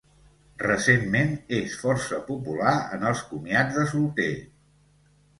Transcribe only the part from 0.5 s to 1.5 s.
Recentment